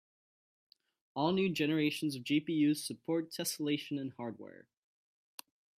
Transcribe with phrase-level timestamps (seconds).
[1.13, 4.65] All new generations of GPUs support tesselation in hardware.